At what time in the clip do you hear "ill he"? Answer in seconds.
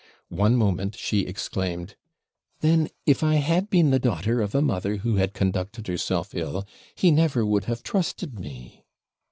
6.33-7.11